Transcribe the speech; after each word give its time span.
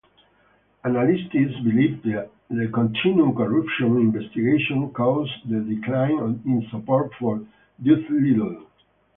Analysts 0.83 1.29
believed 1.31 2.03
that 2.05 2.31
the 2.49 2.71
continuing 2.73 3.35
corruption 3.35 3.97
investigation 3.97 4.89
caused 4.93 5.31
the 5.47 5.59
decline 5.59 6.41
in 6.43 6.67
support 6.71 7.11
for 7.19 7.45
Doolittle. 7.83 8.65